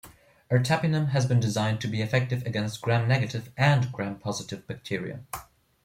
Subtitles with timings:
[0.49, 5.19] Ertapenem has been designed to be effective against Gram-negative and Gram-positive bacteria.